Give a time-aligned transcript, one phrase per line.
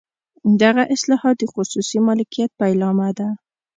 [0.61, 3.27] دغه اصلاحات د خصوصي مالکیت پیلامه ده.